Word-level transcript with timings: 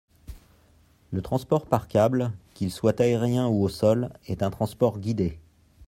Le 1.11 1.21
transport 1.21 1.67
par 1.67 1.87
câble, 1.87 2.31
qu’il 2.55 2.71
soit 2.71 2.99
aérien 3.01 3.47
ou 3.47 3.61
au 3.63 3.69
sol, 3.69 4.09
est 4.25 4.41
un 4.41 4.49
transport 4.49 4.97
guidé. 4.97 5.37